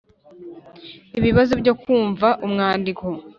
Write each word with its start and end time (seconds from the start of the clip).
Ibibazo 1.19 1.53
byo 1.61 1.73
kumva 1.81 2.27
umwandiko 2.45 3.05